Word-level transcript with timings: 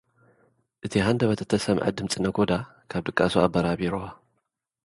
እቲ 0.85 0.93
ሃንደበት 1.05 1.39
እተሰምዐ 1.43 1.85
ድምጺ 1.97 2.13
ነጎዳ፡ 2.25 2.51
ካብ 2.89 3.01
ድቃሱ 3.07 3.33
ኣበራቢርዎ። 3.45 4.03